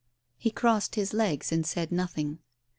[0.35, 2.39] He crossed his legs and said nothing.